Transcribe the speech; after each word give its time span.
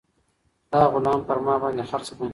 دا 0.71 0.81
غلام 0.93 1.19
پر 1.27 1.37
ما 1.45 1.55
باندې 1.61 1.83
خرڅ 1.89 2.07
کړه. 2.17 2.27